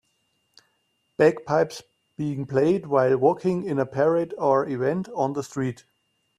Bagpipes 1.17 1.83
being 2.17 2.47
played 2.47 2.87
while 2.87 3.19
walking 3.19 3.61
in 3.61 3.77
a 3.77 3.85
parade 3.85 4.33
or 4.39 4.67
event 4.67 5.07
on 5.09 5.33
the 5.33 5.43
street. 5.43 5.85